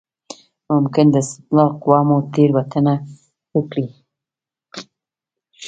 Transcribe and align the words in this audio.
ممکن 0.73 1.05
د 1.13 1.15
استدلال 1.23 1.69
قوه 1.81 1.99
مو 2.07 2.17
تېروتنه 2.33 2.93
وکړي. 3.55 3.87